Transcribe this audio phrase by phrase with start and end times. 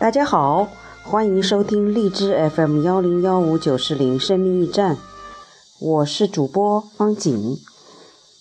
[0.00, 0.68] 大家好，
[1.02, 4.96] 欢迎收听荔枝 FM 幺零幺五九四零生命驿站，
[5.80, 7.60] 我是主播方景。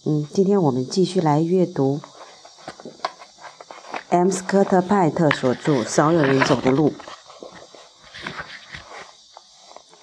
[0.06, 2.00] 嗯，今天我们继续来阅读
[4.10, 4.30] M.
[4.30, 6.92] 斯科特派特所著《少有人走的路》，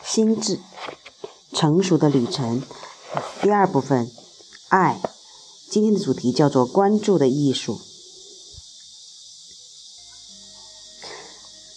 [0.03, 0.59] 心智
[1.53, 2.65] 成熟的旅程
[3.41, 4.11] 第二部分，
[4.71, 5.01] 爱。
[5.71, 7.81] 今天的主题叫做关注的艺术。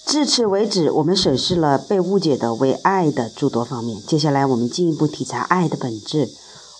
[0.07, 4.01] 至此为止，我们审视了被误解的为爱的诸多方面。
[4.07, 6.29] 接下来，我们进一步体察爱的本质。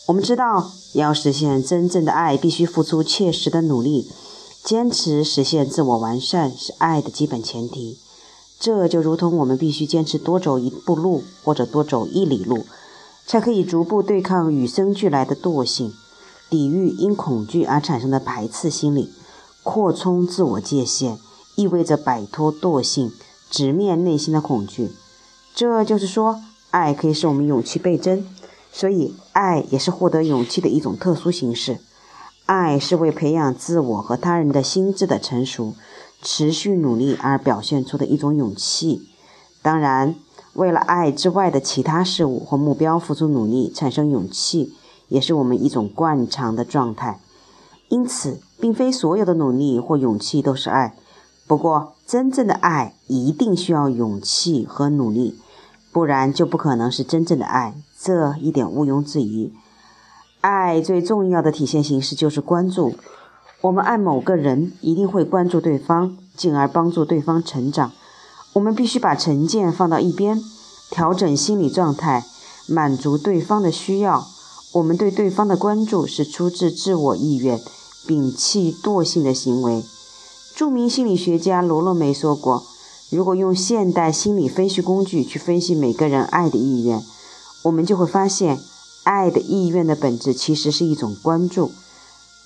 [0.06, 4.10] 我们知道，要实现真正的爱，必须付出切实的努力。
[4.64, 8.00] 坚持实现自我完善是爱的基本前提。
[8.58, 12.66] 这就如同我们必须坚持多走一步路，或者多走一里路，
[13.26, 15.94] 才可以逐步对抗与生俱来的惰性。
[16.50, 19.12] 抵御因恐惧而产生的排斥心理，
[19.64, 21.20] 扩充自我界限，
[21.56, 23.12] 意味着摆脱惰性，
[23.50, 24.92] 直面内心的恐惧。
[25.54, 28.26] 这就是说，爱可以使我们勇气倍增，
[28.72, 31.80] 所以爱也是获得勇气的一种特殊形式。
[32.46, 35.74] 爱是为培养自我和他人的心智的成熟，
[36.22, 39.02] 持续努力而表现出的一种勇气。
[39.62, 40.16] 当然，
[40.54, 44.74] 为了爱之外的其他事物或目标付出努力，产生勇气。
[45.10, 47.22] 也是我们一种惯常的状态，
[47.88, 50.98] 因此，并非所有的努力或勇气都是爱。
[51.48, 55.40] 不过，真正的爱一定需要勇气和努力，
[55.94, 59.54] 不然就不可能是真正的爱，这一点毋庸置疑。
[60.42, 62.96] 爱最重要的体现形式就是关注。
[63.62, 67.92] 我们爱某个人，一定会关注对方，进而帮助对方成长。
[68.54, 70.42] 我们必须把成见放到一边，
[70.92, 72.26] 调整心理状态，
[72.68, 74.26] 满足对方的需要。
[74.74, 77.58] 我们对对方的关注是出自自我意愿，
[78.06, 79.84] 摒弃惰性的行为。
[80.58, 82.64] 著名心理学家罗洛梅说过
[83.14, 87.00] ：“如果用现代心理分析工具去分析每个人爱的意愿，
[87.66, 88.58] 我们就会发现，
[89.04, 91.70] 爱的意愿的本质其实是一种关注。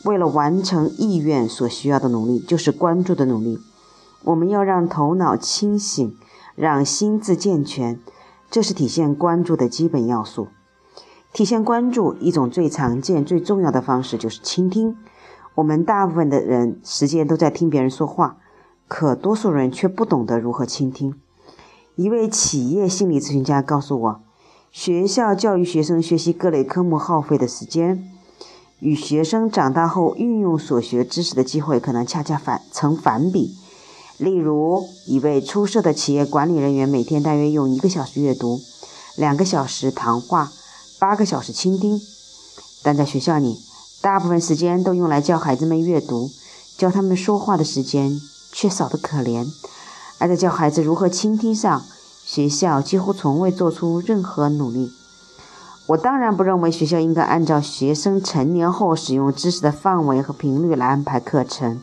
[0.04, 3.58] 为了完成意愿所需要的努力，就是关注的努力。
[4.26, 6.14] 我们要让头脑清醒，
[6.58, 7.98] 让心智健全，
[8.50, 10.50] 这是体现关注的基本要素。”
[11.32, 14.98] 体现关注一种最常见、最重要的方式就是倾听。
[15.56, 18.38] 我们大部分的人时间都在听别人说话，
[18.88, 21.14] 可多数人却不懂得如何倾听。
[21.96, 24.22] 一位企业心理咨询家告诉我，
[24.72, 28.10] 学校教育学生学习各类科目耗费的时间，
[28.80, 33.56] 与学生长大后运用所学知识的机会可能恰恰反成反比。
[34.18, 38.60] 例如，一位出色的企业管理人员每天大约用一个小时阅读，
[39.18, 40.52] 两个小时谈话。
[41.00, 42.00] 八个小时倾听，
[42.84, 43.58] 但在学校里，
[44.02, 46.32] 大部分时间都用来教孩子们阅读，
[46.76, 48.20] 教他们说话的时间
[48.52, 49.46] 却少得可怜。
[50.18, 51.84] 而在教孩子如何倾听上，
[52.26, 54.92] 学校几乎从未做出任何努力。
[55.88, 61.80] 我当然不认为学校应该按照学生成年后使用知识的范围和频率来安排课程，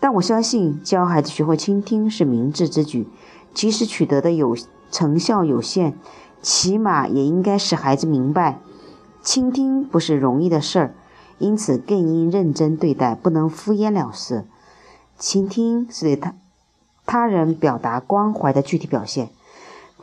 [0.00, 3.08] 但我相信教孩子学会倾听是明智之举，
[3.54, 4.56] 即使取得的有
[4.90, 5.96] 成效有限。
[6.42, 8.60] 起码也应该使孩子明白，
[9.22, 10.94] 倾听不是容易的事儿，
[11.40, 14.44] 因此更应认真对待，不能敷衍了事。
[15.18, 16.34] 倾听是对他
[17.04, 19.30] 他人表达关怀的具体表现。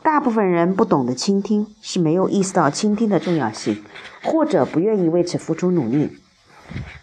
[0.02, 3.82] 大部分人不懂得倾听，是没有意识到倾听的重要性，
[4.22, 6.10] 或者不愿意为此付出努力。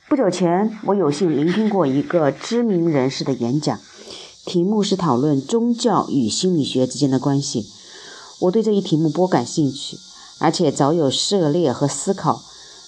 [0.07, 3.79] 不久前，我有幸聆听过一个知名人士的演讲，
[4.45, 7.65] 题目是讨论宗教与心理学之间的关系。
[8.41, 9.97] 我对这一题目颇感兴趣，
[10.39, 12.41] 而且早有涉猎和思考。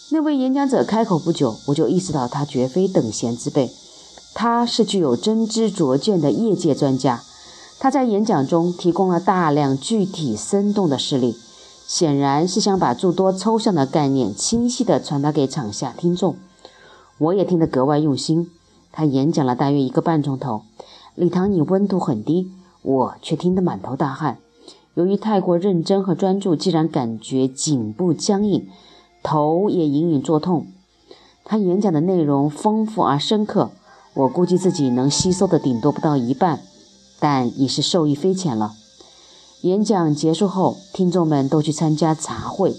[0.09, 3.69] 那位演讲者开口不久，我就意识到他绝非等闲之辈，
[4.33, 7.21] 他是具有真知灼见的业界专家。
[7.77, 11.35] 他在演讲中提供了大量具体生动的事例，
[11.85, 16.37] 显然是想把诸多抽象的概念清晰地传达给场下听众。
[17.17, 18.49] 我也听得格外用心。
[18.93, 20.61] 他演讲了大约一个半钟头，
[21.15, 22.49] 礼堂里温度很低，
[22.81, 24.37] 我却听得满头大汗。
[24.93, 28.67] 由于太过认真和专注，竟然感觉颈部僵硬，
[29.23, 30.67] 头也隐隐作痛。
[31.43, 33.71] 他演讲的内容丰富而深刻，
[34.13, 36.61] 我估计自己能吸收的顶多不到一半，
[37.19, 38.73] 但已是受益匪浅了。
[39.61, 42.75] 演讲结束后，听众们都去参加茶会。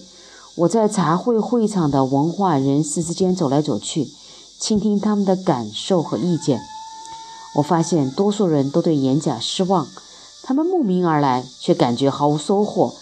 [0.57, 4.09] 我在茶会会场的文化人士之间走来走去，
[4.59, 6.61] 倾听他们的感受和意见。
[7.57, 9.87] 我发现多数人都对演讲失望。
[10.43, 12.95] 他们慕名而来，却感觉毫无收获。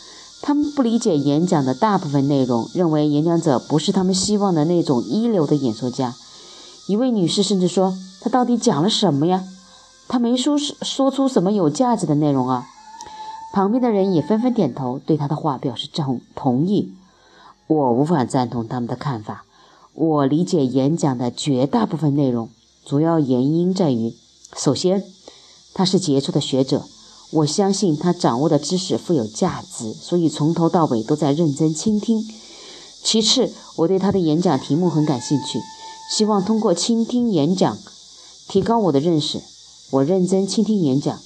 [0.46, 6.14] 他们不理解演讲的大部分内容，认为演讲者不是他们希望的那种一流的演说家。
[6.86, 9.42] 一位女士甚至说：“他到底讲了什么呀？”
[10.06, 12.64] 他没说说出什么有价值的内容啊。
[13.52, 16.92] 旁边的人也纷纷点头，对他的话表示同同意。
[17.66, 19.44] 我无法赞同他们的看法。
[19.94, 22.48] 我理解演讲的绝大部分内容，
[22.84, 24.14] 主要原因在于：
[24.56, 25.02] 首先，
[25.74, 26.84] 他是杰出的学者，
[27.30, 32.22] 我相信他掌握的知识富有价值，所以从头到尾都在认真倾听；
[33.02, 35.60] 其次，我对他的演讲题目很感兴趣，
[36.10, 37.76] 希望通过倾听演讲
[38.48, 39.42] 提高我的认识。
[39.90, 41.18] 我认真倾听演讲，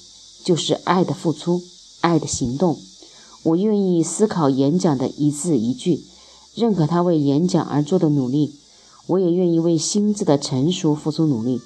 [0.43, 1.62] 就是爱的付出，
[2.00, 2.79] 爱的行动。
[3.43, 6.05] 我愿意思考演讲的一字一句，
[6.55, 8.55] 认可他为演讲而做的努力。
[9.06, 11.61] 我也愿意为心智的成熟付出努力。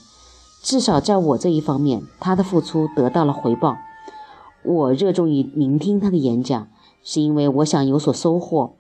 [0.63, 3.77] 至少在我这一方面，他的付出得到了回报。
[4.65, 6.69] 我热衷于聆听他的演讲，
[7.03, 8.75] 是因为我想有所收获。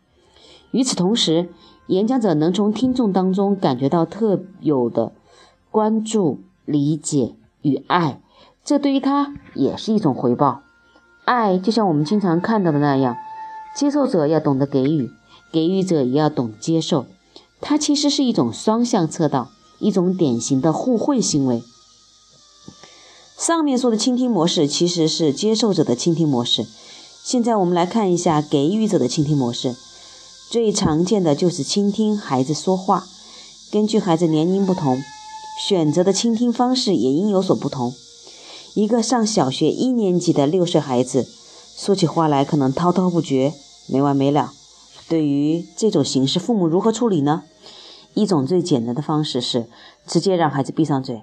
[0.72, 1.48] 与此同时，
[1.86, 5.12] 演讲者能从听众当中感觉到特有的
[5.70, 7.36] 关注、理解。
[7.62, 8.20] 与爱，
[8.62, 10.60] 这对于他也是一种回报。
[11.24, 13.16] 爱就像我们经常看到的那样，
[13.74, 15.08] 接受者要懂得给予，
[15.50, 17.06] 给予者也要懂接受。
[17.62, 19.48] 它其实是一种双向车道，
[19.78, 21.62] 一种典型的互惠行为。
[23.36, 26.66] 上面说的倾听模式其实是接受者的倾听模式。
[27.24, 29.74] 现在我们来看一下给予者的倾听模式。
[30.50, 33.06] 最常见的就是倾听孩子说话，
[33.72, 35.02] 根据孩子年龄不同。
[35.66, 37.94] 选择的倾听方式也应有所不同。
[38.74, 41.28] 一个上小学一年级的六岁孩子
[41.76, 43.54] 说起话来可能滔滔不绝、
[43.86, 44.52] 没完没了。
[45.08, 47.44] 对于这种形式，父母如何处理呢？
[48.14, 49.68] 一种最简单的方式是
[50.06, 51.22] 直接让孩子闭上嘴。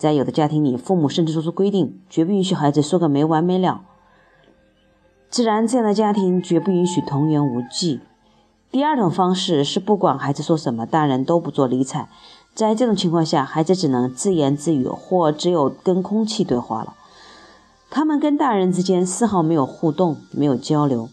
[0.00, 3.82] 在有的家庭里，父母甚至做出规定，绝不允许孩子说个没完没了。
[5.28, 8.00] 自然，这样的家庭绝不允许童言无忌。
[8.70, 12.08] 第二种方式是不管孩子说什么，大人都不做理睬。
[12.54, 16.94] 在这种情况下，孩子只能自言自语，或只有跟空气对话了。
[17.90, 21.10] 他们跟大人之间丝毫没有互动，没有交流。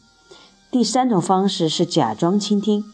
[0.71, 2.85] 第三种方式是假装倾听，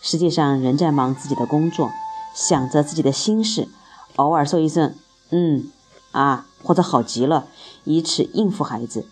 [0.00, 1.90] 实际上人在忙自己的工作，
[2.34, 3.66] 想着自己的心事，
[4.14, 4.94] 偶尔说一声
[5.30, 5.70] “嗯
[6.12, 7.46] 啊”或者“好极了”，
[7.84, 9.06] 以此应付孩子。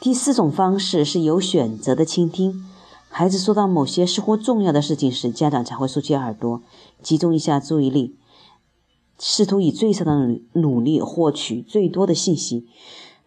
[0.00, 2.66] 第四种方式是有选择的倾听。
[3.08, 6.60] 孩子说到某些似乎重要的事情时，家长才会竖起耳朵，
[7.00, 8.16] 集中一下注意力，
[9.20, 12.66] 试图以最少的努努力获取最多的信息。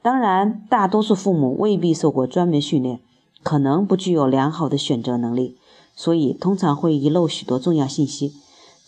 [0.02, 3.00] 当然，大多数父母未必受过专门训练，
[3.44, 5.58] 可能不具有良好的选择能力，
[5.96, 8.34] 所以通常会遗漏许多重要信息。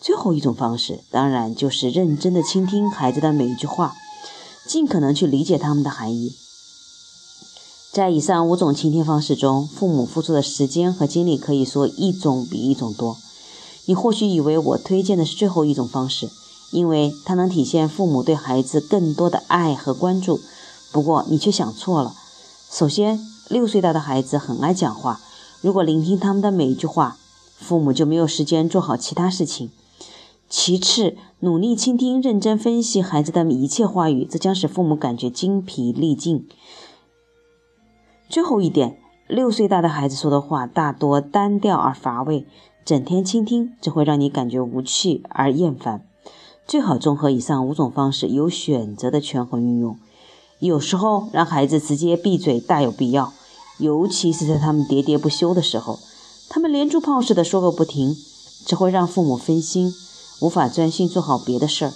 [0.00, 3.94] 最后一种方式，当然就是认真的倾听孩子的每一句话，
[4.66, 6.32] 尽可能去理解他们的含义。
[7.92, 13.18] 在以上五种倾听方式中，父母付出的时间和精力可以说一种比一种多。
[13.84, 16.30] 你或许以为我推荐的是最后一种方式，
[16.70, 20.40] 因为它能体现父母对孩子更多的爱和关注。
[20.92, 22.14] 不过你却想错了。
[22.70, 25.20] 首先，六岁大的孩子很爱讲话，
[25.60, 27.18] 如果聆听他们的每一句话，
[27.58, 29.70] 父母就没有时间做好其他事情。
[30.52, 36.44] 其次，努力倾听、认真分析孩子的一切话语，这将使父母感觉精疲力尽。
[38.28, 38.98] 最后一点，
[39.28, 42.44] 六岁大的孩子说的话大多单调而乏味，
[42.84, 46.04] 整天倾听只会让你感觉无趣而厌烦。
[46.66, 49.96] 最好综合以上五种方式，有选择的权衡运用。
[50.58, 53.32] 有时候让孩子直接闭嘴大有必要，
[53.78, 56.00] 尤其是在他们喋喋不休的时候，
[56.48, 58.16] 他们连珠炮似的说个不停，
[58.66, 59.92] 只会让父母分心，
[60.40, 61.92] 无法专心做好别的事儿。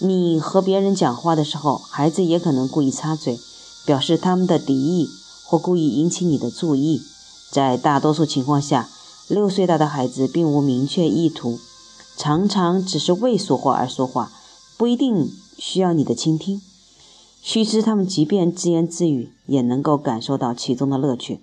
[0.00, 3.38] 你和别人讲话的时候，孩子也可能故意插嘴，
[3.86, 5.08] 表示他们的敌意。
[5.50, 7.00] 或故意引起你的注意，
[7.50, 8.90] 在大多数情况下，
[9.28, 11.58] 六岁大的孩子并无明确意图，
[12.18, 14.30] 常常只是为说话而说话，
[14.76, 16.60] 不一定需要你的倾听。
[17.40, 21.40] 须知，他们即便自言自语，也能够感受到其中的乐趣。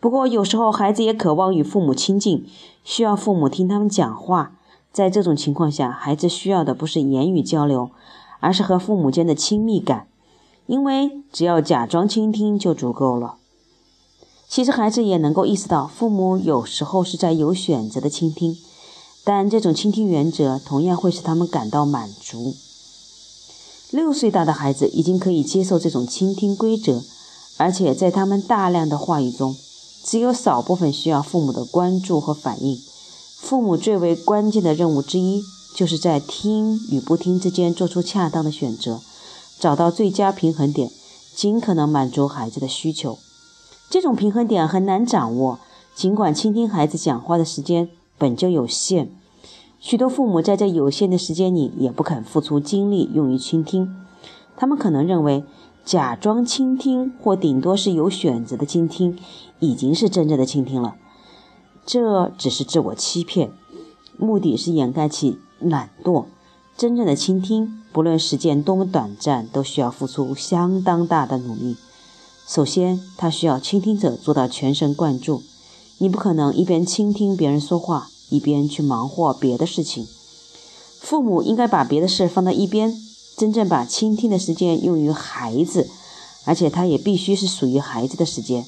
[0.00, 2.44] 不过，有时候孩子也渴望与父母亲近，
[2.82, 4.57] 需要父母听他们讲话。
[4.98, 7.90] 在这种情况下，孩子需要的不是言语交流，
[8.40, 10.08] 而是和父母间的亲密感。
[10.66, 13.36] 因为只要假装倾听就足够了。
[14.48, 18.56] 其实孩子也能够意识到，父母有时候是在有选择的倾听，
[19.22, 22.56] 但这种倾听原则同样会使他们感到满足。
[23.92, 27.04] 六岁大的孩子已经可以接受这种倾听规则，
[27.56, 29.54] 而且在他们大量的话语中，
[30.02, 32.80] 只有少部分需要父母的关注和反应。
[33.40, 35.42] 父母最为关键的任务之一，
[35.74, 39.00] 就是在听与不听之间做出恰当的选择。
[39.58, 40.90] 找到最佳平衡点，
[41.34, 43.18] 尽可能满足孩子的需求。
[43.88, 45.60] 这种平衡点很难掌握，
[45.94, 49.10] 尽管倾听孩子讲话的时间本就有限，
[49.80, 53.96] 许多父母在这有限的时间里也不肯付出精力用于倾听。
[54.56, 55.44] 他们可能认为，
[55.84, 59.16] 假装倾听或顶多是有选择的倾听，
[59.60, 60.96] 已经是真正的倾听了。
[61.90, 63.50] 这只是自我欺骗，
[64.18, 66.26] 目的是掩盖其懒惰。
[66.76, 71.78] 真正的倾听，不论时间多么短暂，都需要付出相当大的努力。
[72.46, 75.42] 首先，他需要倾听者做到全神贯注。
[75.96, 80.06] 你不可能一边倾听别人说话，一边去忙活别的事情。
[81.00, 82.94] 父母应该把别的事放到一边，
[83.38, 85.88] 真正把倾听的时间用于孩子，
[86.44, 88.66] 而且他也必须是属于孩子的时间。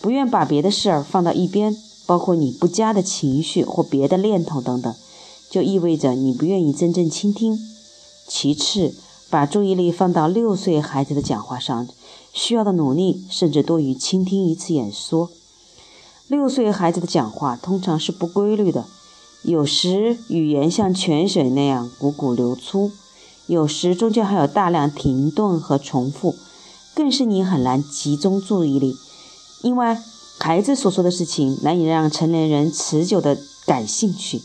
[0.00, 1.76] 不愿把别的事儿放到一边。
[2.06, 4.94] 包括你不佳的情绪或别的念头等等，
[5.50, 7.58] 就意味着你不愿意真正倾听。
[8.28, 8.94] 其次，
[9.28, 11.88] 把注意力放到六岁孩子的讲话上，
[12.32, 15.30] 需要的努力甚至多于倾听一次演说。
[16.28, 18.84] 六岁孩子的讲话通常是不规律的，
[19.42, 22.92] 有时语言像泉水那样汩汩流出，
[23.46, 26.36] 有时中间还有大量停顿和重复，
[26.94, 28.96] 更是你很难集中注意力，
[29.62, 30.00] 另外。
[30.38, 34.42] 孩子所说的事情难以让成年人持久的感兴趣，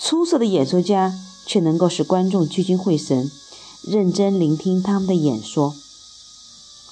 [0.00, 1.12] 出色的演说家
[1.44, 3.28] 却能够使观众聚精会神，
[3.82, 5.74] 认真聆听他们的演说。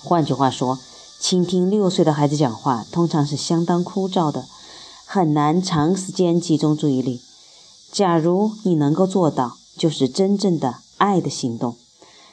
[0.03, 0.81] 换句话说，
[1.21, 4.47] 倾听六岁的孩子讲话通常是相当枯燥的，
[5.05, 7.21] 很难长时间集中注意力。
[7.93, 11.77] 假如你能够做到，就是真正的爱的行动。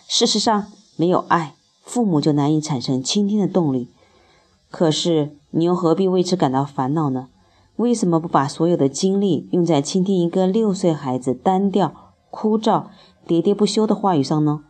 [0.07, 3.89] 事实上，没有爱，父母就难以产生倾听的动力。
[4.71, 5.37] 可是。
[5.51, 7.27] 你又何必为此感到烦恼呢？
[7.75, 12.85] 为什么不把所有的精力用在倾听一个六岁孩子单调、枯燥、
[13.27, 14.61] 喋喋不休的话语上呢？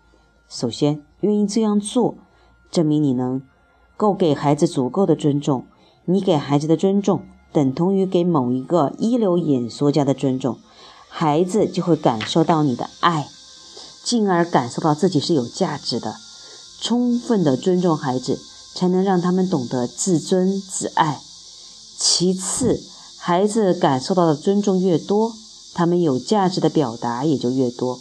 [0.48, 2.16] 首先，愿意这样做，
[2.70, 3.42] 证明你能
[3.98, 5.66] 够给孩子足够的尊重。
[6.06, 7.22] 你给孩子的尊重，
[7.54, 10.58] 等同于给某一个一流演说家的尊重，
[11.08, 13.28] 孩子就会感受到你的爱，
[14.04, 16.16] 进而感受到自己是有价值的。
[16.82, 18.40] 充分的尊重孩子。
[18.74, 21.22] 才能让他们懂得自尊自爱。
[21.98, 22.82] 其次，
[23.18, 25.34] 孩子感受到的尊重越多，
[25.74, 28.00] 他们有价值的表达也就越多。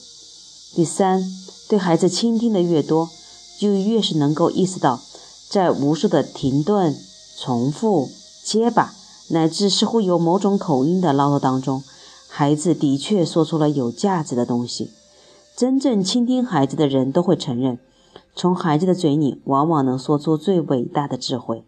[0.74, 1.22] 第三，
[1.68, 3.10] 对孩子倾听的越多，
[3.58, 5.00] 就越是能够意识到，
[5.48, 6.96] 在无数的停顿、
[7.38, 8.10] 重复、
[8.44, 8.94] 结巴，
[9.28, 11.82] 乃至似乎有某种口音的唠叨当中，
[12.28, 14.92] 孩子的确说出了有价值的东西。
[15.56, 17.78] 真正倾听孩子的人都会承认。
[18.34, 21.64] 从孩子的嘴里，往往能说出最伟大的智慧。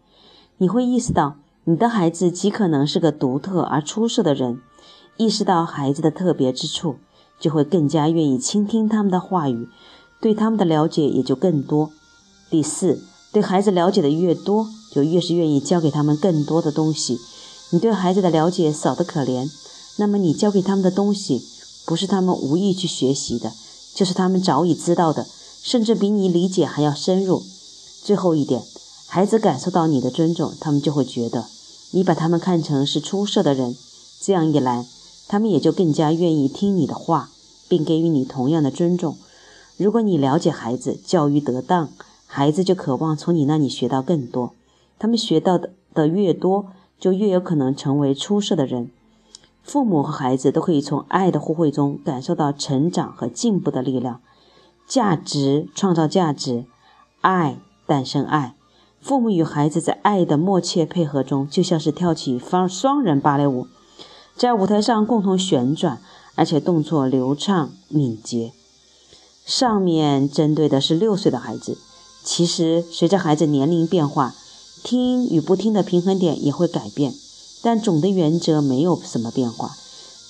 [0.58, 4.60] 你会意识到，你的孩子极可能是个独特而出色的人。
[5.18, 6.96] 意识到孩子的特别之处，
[7.38, 9.68] 就会更加愿意倾听他们的话语，
[10.20, 11.90] 对他们的了解也就更多。
[12.48, 17.18] 第四，对孩子了解的越多，就越是愿意教给他们更多的东西。
[17.70, 19.50] 你对孩子的了解少得可怜，
[19.98, 21.42] 那么你教给他们的东西，
[21.86, 23.52] 不是他们无意去学习的，
[23.94, 25.26] 就是他们早已知道的。
[25.62, 27.42] 甚至比你理解还要深入。
[28.02, 28.62] 最后一点，
[29.06, 31.46] 孩子感受到你的尊重，他们就会觉得
[31.92, 33.76] 你把他们看成是出色的人。
[34.20, 34.86] 这样一来，
[35.28, 37.30] 他们也就更加愿意听你的话，
[37.68, 39.16] 并给予你同样的尊重。
[39.76, 41.90] 如果你了解孩子，教育得当，
[42.26, 44.52] 孩子就渴望从你那里学到更多。
[44.98, 46.66] 他们学到的的越多，
[46.98, 48.90] 就越有可能成为出色的人。
[49.62, 54.20] 父母和孩子都可以从爱的互惠中感受到成长和进步的力量。
[54.92, 56.66] 价值创造价值，
[57.22, 57.56] 爱
[57.86, 58.54] 诞生爱。
[59.00, 63.66] 父母与孩子在爱的默契配合中，就像是跳起双双人芭蕾舞，
[64.36, 66.02] 在舞台上共同旋转，
[66.34, 68.52] 而且动作流畅敏捷。
[69.46, 71.78] 上面针对的是六岁的孩子，
[72.22, 74.34] 其实随着孩子年龄变化，
[74.84, 77.14] 听与不听的平衡点也会改变，
[77.62, 79.70] 但总的原则没有什么变化，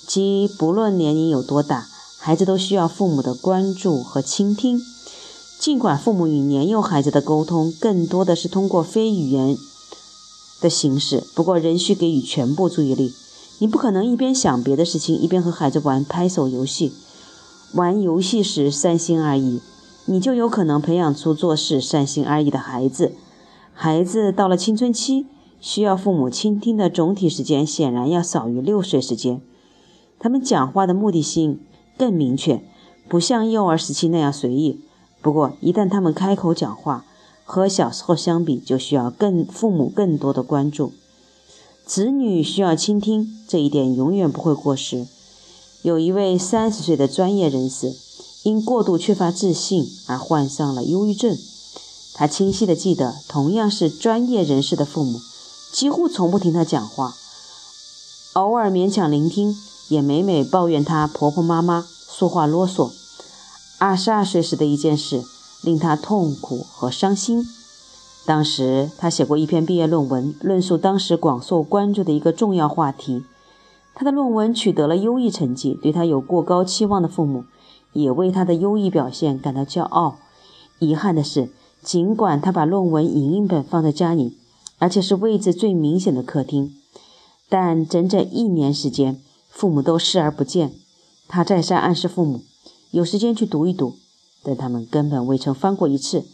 [0.07, 1.89] 即不论年龄有多大。
[2.25, 4.79] 孩子都需要父母的关注和倾听，
[5.59, 9.57] 尽管父母与年幼孩子的沟通更多的是通过非语言
[10.61, 13.11] 的形式，不过仍需给予全部注意力。
[13.59, 16.93] 你不可能一边想别的事情，一边和孩子玩拍手游戏。
[17.73, 19.59] 玩游戏时三心二意，
[20.05, 23.11] 你就有可能培养出做事三心二意的孩子。
[23.73, 25.25] 孩子到了青春期，
[25.59, 29.41] 需要父母倾听的总体时间显然要少于六岁时间。
[30.17, 31.59] 他们讲话的目的性。
[31.97, 32.63] 更明确，
[33.07, 34.79] 不像幼儿时期那样随意。
[35.21, 37.05] 不过，一旦他们开口讲话，
[37.45, 40.91] 和小时候相比，就需要更父母更多的关注。
[41.85, 45.07] 子女需要倾听，这一点永远不会过时。
[45.81, 47.93] 有一位三十岁的专业人士，
[48.43, 51.37] 因过度缺乏自信而患上了忧郁症。
[52.13, 55.19] 他清晰地记得，同样是专业人士的父母，
[55.71, 57.15] 几乎从不听他讲话，
[58.33, 59.55] 偶尔勉强聆听。
[59.89, 62.91] 也每每抱怨她婆婆妈妈说话啰嗦。
[63.79, 65.23] 二十二岁时的一件事，
[65.63, 67.45] 令他痛苦和伤心。
[68.25, 73.25] 当时他写过一篇毕业论文，论述当时广受关注的一个重要话题。
[73.93, 77.43] 他的论文取得了优异成绩，对他有过高期望的父母
[77.91, 80.15] 也为他的优异表现感到骄傲。
[80.79, 84.37] 遗憾的是，尽管他把论文影印本放在家里，
[84.79, 86.73] 而且是位置最明显的客厅，
[87.49, 89.21] 但整整一年时间，
[89.53, 90.73] 父母都视而不见。
[91.27, 92.41] 他再三暗示父母，
[92.91, 93.95] 有时间去读一读，
[94.43, 96.25] 但他们根本未曾翻过一次。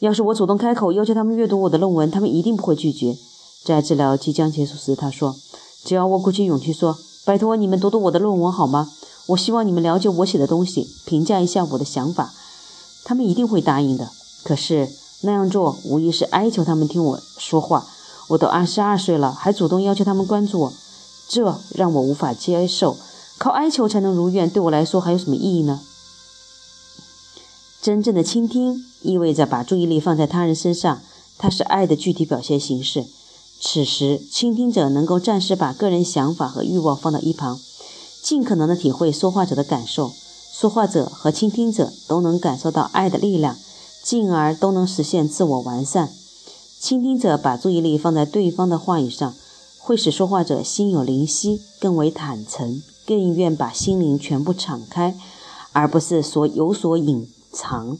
[0.00, 3.16] 要是我主动开口要求他们阅读我的论文，他们一定不会拒绝。
[3.64, 5.34] 在治疗即将结束时，他说。
[5.84, 6.96] 只要我鼓起勇气说
[7.26, 8.90] ：“拜托你们读读我的论文好吗？
[9.26, 12.32] 我希望你们了解我写的东西，评价一下我的想法。”
[13.04, 14.10] 他们一定会答应的。
[14.42, 14.88] 可是
[15.20, 17.86] 那样做无疑是哀求他们听我说话。
[18.28, 20.72] 我都二十二岁了，还主动要求他们关注我，
[21.28, 22.96] 这让我无法接受。
[23.38, 25.80] 靠哀求才能如愿，对我来说还有什么意义呢？
[27.82, 31.02] 真正的倾听意味着把注意力放在他人身上，
[31.36, 33.04] 它是爱的具体表现形式。
[33.60, 37.60] 此时，倾听者能够暂时把个人想法和欲望放到一旁，
[38.22, 40.12] 尽可能的体会说话者的感受。
[40.52, 43.56] 说话者和倾听者都能感受到爱的力量，
[44.02, 46.10] 进而都能实现自我完善。
[46.78, 49.34] 倾听者把注意力放在对方的话语上，
[49.86, 55.14] 会使说话者心有灵犀，更为坦诚，更愿把心灵全部敞开，
[55.74, 57.98] 而不是所有所隐藏。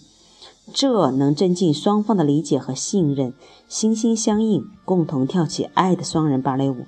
[0.72, 3.34] 这能增进双方的理解和信任，
[3.68, 6.86] 心心相印，共同跳起爱的双人芭蕾舞。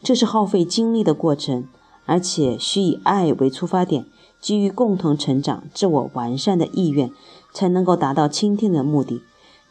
[0.00, 1.66] 这是耗费精力的过程，
[2.06, 4.06] 而且需以爱为出发点，
[4.40, 7.10] 基于共同成长、自我完善的意愿，
[7.52, 9.22] 才能够达到倾听的目的。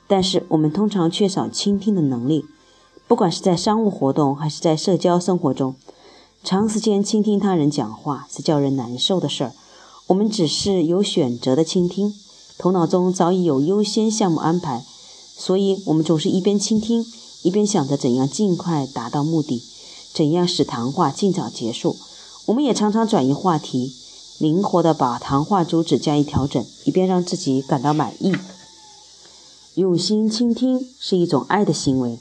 [0.05, 2.43] 但是我们通常缺少倾听的能力，
[3.09, 5.73] 不管是在商务活动还是在社交生活中，
[6.43, 9.53] 长时间倾听他人讲话是叫人难受的事儿。
[10.05, 12.13] 我们只是有选择的倾听。
[12.59, 14.85] 头脑中早已有优先项目安排，
[15.35, 17.03] 所以我们总是一边倾听，
[17.41, 19.63] 一边想着怎样尽快达到目的，
[20.13, 21.97] 怎样使谈话尽早结束。
[22.45, 23.91] 我们也常常转移话题，
[24.37, 28.35] 灵活地把谈话主旨加以调整，以便让自己感到满意。
[29.73, 32.19] 用心倾听是一种爱的行为，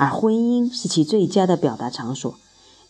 [0.00, 2.34] 而婚姻是其最佳的表达场所。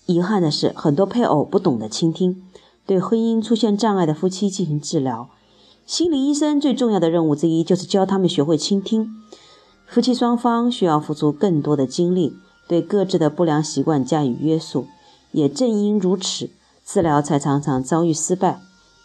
[0.06, 2.40] 遗憾的是，很多配偶不懂得倾听，
[2.86, 5.28] 对婚姻出现障碍的夫妻进行治疗。
[5.84, 9.10] 心理医生最重要的任务之一就是教他们学会倾听。
[9.88, 12.36] 夫妻双方需要付出更多的精力，
[12.68, 14.86] 对各自的不良习惯加以约束。
[15.32, 16.50] 也正因如此，
[16.86, 18.60] 治疗才常常遭遇失败。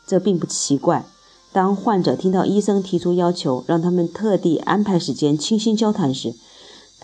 [0.06, 1.08] 这并不奇怪。
[1.52, 6.36] 当患者听到医生提出要求，让他们特地安排时间倾心交谈时，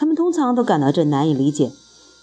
[0.02, 1.72] 他们通常都感到这难以理解。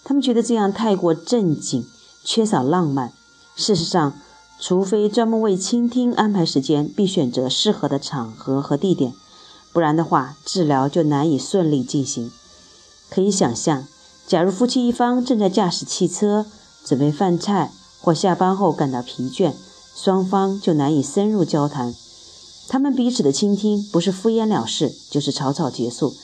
[0.02, 1.86] 他们觉得这样太过正经，
[2.24, 3.12] 缺少浪漫。
[3.54, 4.18] 事实上，
[4.58, 9.14] 除非专门为倾听安排时间，并选择适合的场合和地点，
[9.72, 12.32] 不然的话，治疗就难以顺利进行。
[13.08, 13.86] 可以想象，
[14.26, 16.46] 假如夫妻一方正在驾驶汽车、
[16.84, 19.52] 准备饭菜或下班后感到疲倦，
[19.94, 21.94] 双方就难以深入交谈。
[22.66, 26.16] 他们彼此的倾听不是敷衍了事，就是草草结束。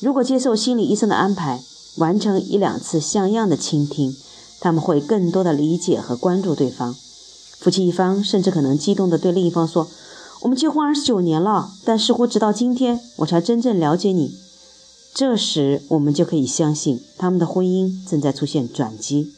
[0.00, 1.62] 如果接受心理医生的安排，
[1.96, 4.14] 完成一两次像样的倾听，
[4.60, 6.94] 他们会更多的理解和关注对方。
[7.58, 9.88] 夫妻一方甚至可能激动地对另一方说
[10.42, 14.34] ：“我们结婚二十九年了，但似乎直到今天我才真正了解你。”
[15.14, 19.32] 这时，我们就可以相信他们的婚姻正在出现转机。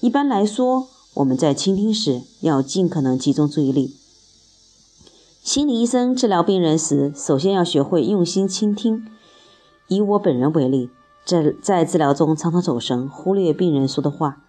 [0.00, 3.96] 一般来说，我们在倾听时要尽可能集中注意力。
[5.42, 9.06] 心理医生治疗病人时，首先要学会用心倾听。
[9.88, 10.90] 以我本人为例，
[11.24, 14.42] 在在治疗中常常走神，忽略病人说的话。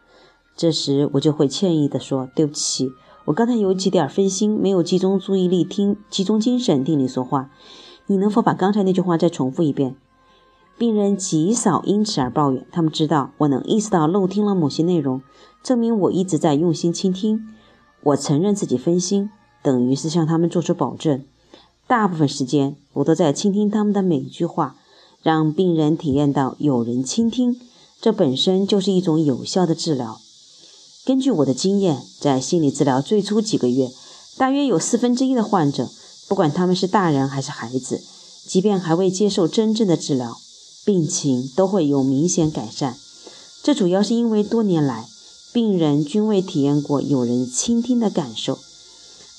[0.55, 2.91] 这时我就会歉意地说：“对不起，
[3.23, 7.49] 我刚才有几点分心，没有集中注意力听，集中精神听你说话。
[8.07, 9.95] 你能否把刚才那句话再重复一遍？”
[10.77, 15.21] 病人极少因此而抱怨，他们知道我能意识到漏听了某些内容，
[15.63, 17.47] 证明我一直在用心倾听。
[18.03, 19.29] 我承认自己分心，
[19.61, 21.23] 等于是向他们做出保证。
[21.85, 24.75] 大部分时间我都在倾听他们的每一句话，
[25.21, 27.59] 让病人体验到有人倾听，
[28.01, 30.21] 这本身就是一种有效的治疗。
[31.05, 33.91] 根据我的经验，在心理治疗最初几个月，
[34.37, 35.89] 大约有四分之一的患者，
[36.27, 38.01] 不管他们是大人还是孩子，
[38.45, 40.37] 即便还未接受真正的治疗，
[40.85, 42.97] 病情都会有明显改善。
[43.61, 45.09] 这主要是因为多年来，
[45.51, 48.59] 病人均未体验过有人倾听的感受。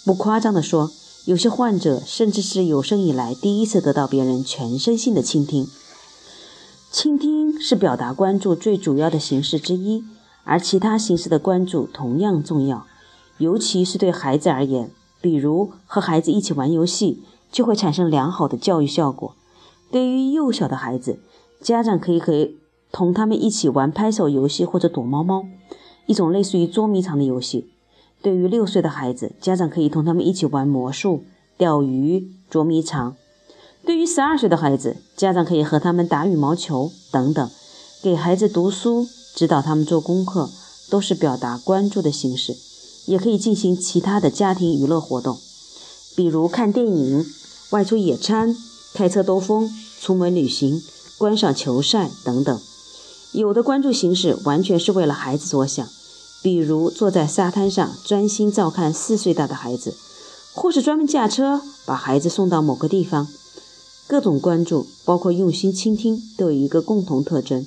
[0.05, 0.90] 不夸张地说，
[1.31, 5.69] 有些患者甚至是有生以来第一次得到别人全身性的倾听。
[6.90, 10.03] 倾听是表达关注最主要的形式之一。
[10.43, 12.85] 而其他形式的关注同样重要，
[13.38, 14.90] 尤其是对孩子而言，
[15.21, 19.37] 比如和孩子一起玩游戏，就会产生良好的教育效果。
[19.93, 21.21] 对于幼小的孩子，
[21.61, 22.49] 家长可以和
[22.90, 25.45] 同他们一起玩拍手游戏或者躲猫猫，
[26.07, 27.71] 一种类似于捉迷藏的游戏。
[28.23, 31.25] 对于六岁的孩子，家长可以同他们一起玩魔术、
[31.57, 33.17] 钓鱼、捉迷藏。
[33.85, 37.51] 对于十二岁的孩子，家长可以和他们打羽毛球等等。
[38.03, 40.51] 给孩子读书、指导他们做功课，
[40.91, 42.57] 都是表达关注的形式。
[43.07, 45.39] 也可以进行其他的家庭娱乐活动，
[46.15, 47.25] 比如看电影、
[47.71, 48.55] 外出野餐、
[48.95, 50.81] 开车兜风、出门旅行、
[51.19, 52.61] 观赏球赛等等。
[53.33, 55.89] 有的关注形式完全是为了孩子着想，
[56.42, 59.94] 比如坐在沙滩上专心照看四岁大的孩子，
[60.55, 63.29] 或是专门驾车把孩子送到某个地方。
[64.07, 67.66] 各种关注，包括用心倾听，都有一个共同特征：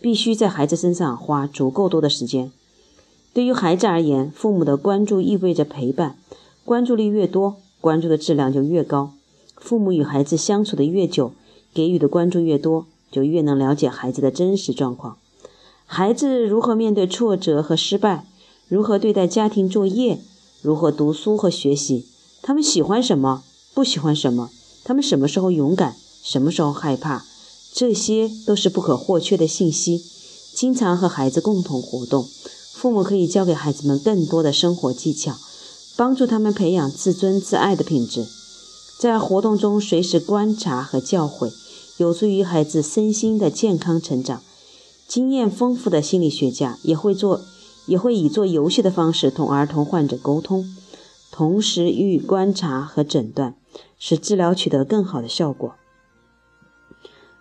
[0.00, 2.52] 必须在孩子身上花足够多的时间。
[3.32, 6.18] 对于孩子而言，父母的关注意味着陪伴，
[6.64, 9.12] 关注力越多，关注的质量就越高。
[9.56, 11.32] 父母与孩子相处的越久，
[11.72, 15.16] 给予的关注越多，就越能了解孩子的真实状况。
[15.94, 18.24] 孩子如何面对挫折和失败，
[18.66, 20.18] 如何对待家庭作业，
[20.62, 22.06] 如何读书和学习，
[22.40, 23.42] 他们喜欢什么，
[23.74, 24.48] 不喜欢什么，
[24.84, 27.26] 他们什么时候勇敢，什么时候害怕，
[27.74, 30.02] 这些都是不可或缺的信息。
[30.54, 32.26] 经常和孩子共同活动。
[32.72, 35.36] 父母可以教给孩子们更多的生活技巧，
[35.94, 38.26] 帮助他们培养自尊自爱的品质。
[38.98, 41.52] 在活动中随时观察和教诲，
[41.98, 44.40] 有助于孩子身心的健康成长。
[45.06, 47.40] 经验丰富的心理学家也会做，
[47.86, 50.64] 也会以做游戏的方式同儿童患者沟通，
[51.30, 53.54] 同时予以观察和诊断，
[53.98, 55.74] 使治疗取得更好的效果。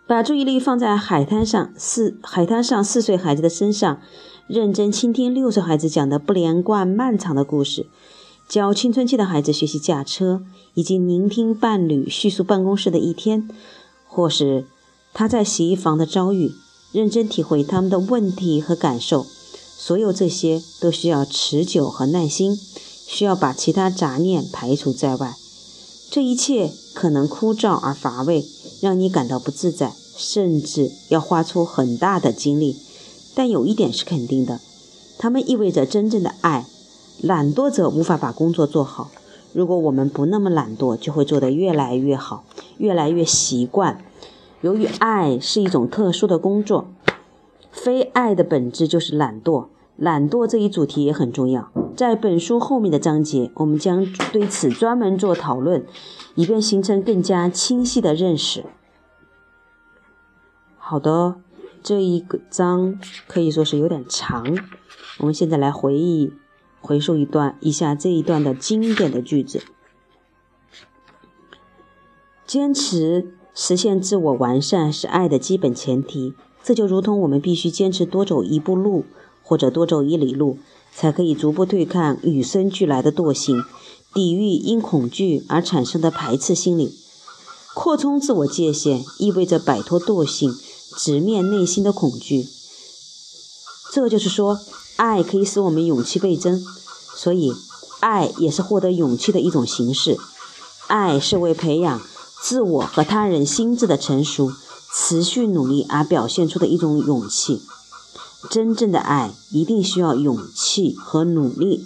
[0.07, 4.01] 把注意力放在海滩上四海滩上四岁孩子的身上。
[4.47, 7.87] 认真倾听六岁孩子讲的不连贯漫长的故事，
[8.49, 10.43] 教青春期的孩子学习驾车，
[10.73, 13.47] 以及聆听伴侣叙述办公室的一天，
[14.05, 14.65] 或是
[15.13, 16.51] 他在洗衣房的遭遇，
[16.91, 19.25] 认真体会他们的问题和感受。
[19.77, 22.59] 所有这些都需要持久和耐心，
[23.07, 25.35] 需要把其他杂念排除在外。
[26.11, 28.45] 这一切可能枯燥而乏味，
[28.79, 32.75] 让你感到不自在，甚至要花出很大的精力。
[33.33, 34.59] 但有一点是肯定的，
[35.17, 36.67] 它们意味着真正的爱。
[37.21, 39.09] 懒惰者无法把工作做好。
[39.53, 42.43] 如果我们不那么懒惰，就会做得越来越好，
[42.77, 44.03] 越来越习惯。
[44.61, 46.87] 由于爱是一种特殊的工作，
[47.71, 49.67] 非爱的本质就是懒惰。
[49.97, 55.85] 懒惰这一主题也很重要，在本书后面的章节，我们将对此专门做讨论，
[56.35, 58.65] 以便形成更加清晰的认识。
[60.77, 61.35] 好的。
[61.83, 64.55] 这一个章可以说是有点长，
[65.17, 66.31] 我们现在来回忆、
[66.79, 69.63] 回溯一段一下这一段的经典的句子：
[72.45, 76.33] 坚持实现自我完善是爱的基本前提。
[76.63, 79.05] 这就如同我们必须坚持多走一步路，
[79.43, 80.57] 或者多走一里路，
[80.95, 83.63] 才可以逐步对抗与生俱来的惰性，
[84.13, 86.95] 抵御因恐惧而产生的排斥心理。
[87.73, 90.53] 扩充自我界限意味着摆脱惰性。
[90.97, 92.45] 直面内心的恐惧，
[93.93, 94.59] 这就是说，
[94.97, 96.61] 爱可以使我们勇气倍增。
[97.15, 97.53] 所以，
[98.01, 100.17] 爱也是获得勇气的一种形式。
[100.87, 102.01] 爱是为培养
[102.41, 104.51] 自我和他人心智的成熟、
[104.91, 107.61] 持续努力而表现出的一种勇气。
[108.49, 111.85] 真正的爱一定需要勇气和努力。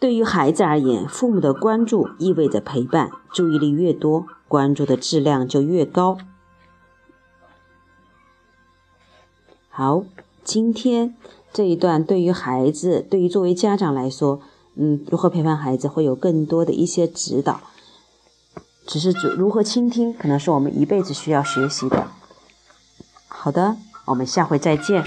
[0.00, 4.26] 对于孩子而言，父母的关注意味着陪伴，注意力越多。
[4.48, 6.18] 关注的质量就越高。
[9.70, 10.04] 好，
[10.44, 11.16] 今天
[11.52, 14.42] 这一段对于孩子，对于作为家长来说，
[14.74, 17.60] 嗯，如何陪伴孩子会有更多的一些指导。
[18.86, 22.08] 只是如何倾听，可能是我们一辈子需要学习的。
[23.28, 25.04] 好的，我们下回再见。